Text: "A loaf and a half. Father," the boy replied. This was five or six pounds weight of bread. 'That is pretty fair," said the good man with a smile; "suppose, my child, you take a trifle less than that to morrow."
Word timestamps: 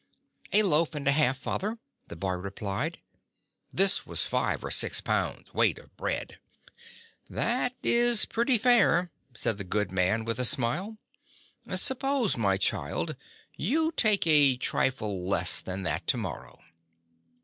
"A 0.51 0.63
loaf 0.63 0.95
and 0.95 1.07
a 1.07 1.11
half. 1.11 1.37
Father," 1.37 1.77
the 2.07 2.15
boy 2.15 2.33
replied. 2.33 3.01
This 3.69 4.03
was 4.03 4.25
five 4.25 4.63
or 4.65 4.71
six 4.71 4.99
pounds 4.99 5.53
weight 5.53 5.77
of 5.77 5.95
bread. 5.95 6.39
'That 7.29 7.75
is 7.83 8.25
pretty 8.25 8.57
fair," 8.57 9.11
said 9.35 9.59
the 9.59 9.63
good 9.63 9.91
man 9.91 10.25
with 10.25 10.39
a 10.39 10.43
smile; 10.43 10.97
"suppose, 11.75 12.35
my 12.35 12.57
child, 12.57 13.15
you 13.55 13.91
take 13.95 14.25
a 14.25 14.57
trifle 14.57 15.23
less 15.27 15.61
than 15.61 15.83
that 15.83 16.07
to 16.07 16.17
morrow." 16.17 16.57